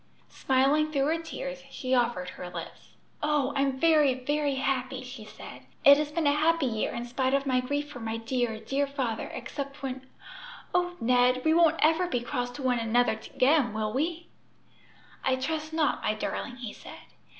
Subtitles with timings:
[0.29, 2.95] Smiling through her tears, she offered her lips.
[3.21, 5.67] "Oh, I'm very, very happy!" she said.
[5.85, 8.87] "It has been a happy year in spite of my grief for my dear, dear
[8.87, 10.07] father, except when
[10.73, 14.25] O Ned, we won't ever be cross to one another again, will we?"
[15.23, 16.97] "I trust not, my darling," he said.